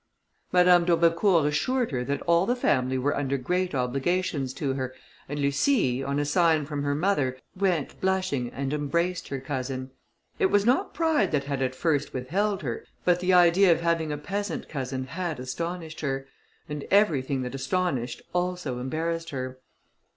[0.51, 4.95] Madame d'Aubecourt assured her that all the family were under great obligations to her,
[5.29, 9.91] and Lucie, on a sign from her mother, went, blushing, and embraced her cousin.
[10.39, 14.11] It was not pride that had at first withheld her, but the idea of having
[14.11, 16.25] a peasant cousin had astonished her;
[16.67, 19.59] and everything that astonished, also embarrassed her.